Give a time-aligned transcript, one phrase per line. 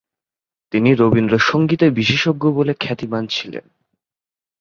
[0.73, 3.65] তিনি রবীন্দ্র সংগীতে বিশেষজ্ঞ বলে খ্যাতিমান ছিলেন।